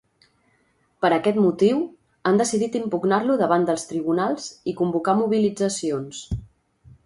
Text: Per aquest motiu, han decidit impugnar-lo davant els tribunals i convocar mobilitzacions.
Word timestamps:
Per 1.03 1.11
aquest 1.17 1.37
motiu, 1.43 1.83
han 2.31 2.41
decidit 2.43 2.79
impugnar-lo 2.81 3.37
davant 3.43 3.69
els 3.77 3.87
tribunals 3.95 4.51
i 4.73 4.77
convocar 4.83 5.19
mobilitzacions. 5.23 6.27